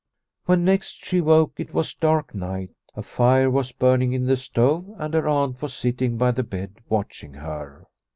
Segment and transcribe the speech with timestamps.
[0.47, 2.71] When next she woke it was dark night.
[2.95, 6.77] A fire was burning in the stove, and her aunt was sitting by the bed
[6.89, 7.85] watching her.